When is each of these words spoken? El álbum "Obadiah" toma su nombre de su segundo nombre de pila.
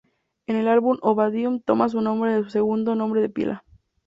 El 0.47 0.67
álbum 0.67 0.97
"Obadiah" 1.03 1.59
toma 1.63 1.87
su 1.87 2.01
nombre 2.01 2.31
de 2.33 2.41
su 2.43 2.49
segundo 2.49 2.95
nombre 2.95 3.21
de 3.21 3.29
pila. 3.29 3.63